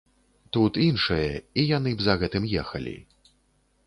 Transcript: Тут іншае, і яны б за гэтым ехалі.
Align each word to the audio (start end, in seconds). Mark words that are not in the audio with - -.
Тут 0.55 0.77
іншае, 0.85 1.27
і 1.63 1.65
яны 1.77 1.93
б 1.99 2.05
за 2.05 2.13
гэтым 2.21 2.43
ехалі. 2.63 2.95